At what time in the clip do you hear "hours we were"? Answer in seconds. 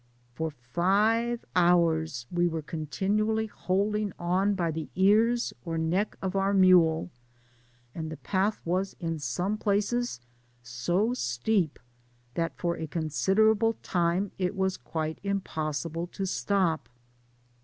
1.55-2.63